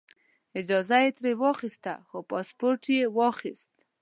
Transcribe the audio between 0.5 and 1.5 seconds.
اجازه یې ترې